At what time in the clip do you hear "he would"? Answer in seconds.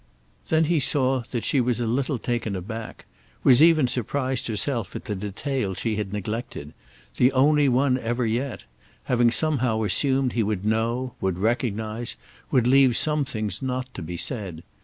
10.33-10.65